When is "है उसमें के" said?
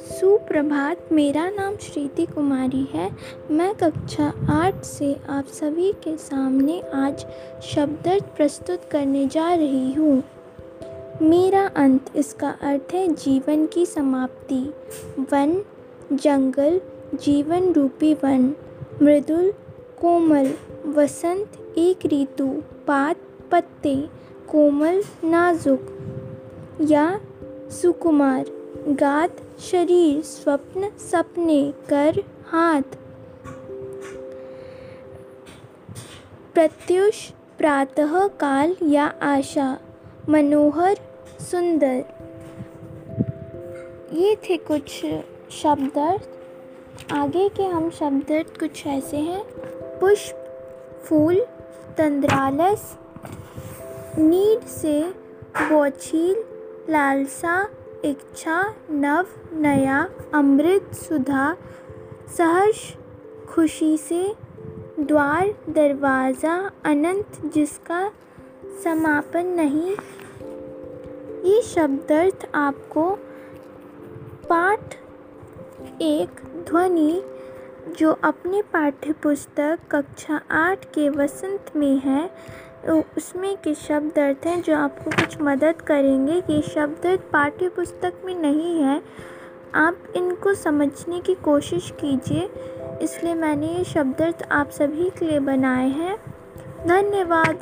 82.00-83.74